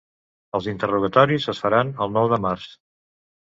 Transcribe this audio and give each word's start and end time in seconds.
Els 0.59 0.69
interrogatoris 0.71 1.45
es 1.53 1.61
faran 1.65 1.93
el 2.07 2.11
nou 2.17 2.31
de 2.33 2.41
març. 2.47 2.67